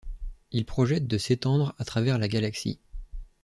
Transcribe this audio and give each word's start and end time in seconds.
Ils 0.51 0.65
projettent 0.65 1.05
de 1.05 1.19
s'étendre 1.19 1.75
à 1.77 1.85
travers 1.85 2.17
la 2.17 2.27
galaxie. 2.27 2.79